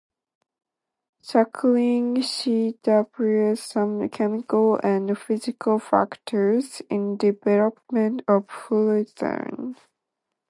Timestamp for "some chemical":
3.55-4.79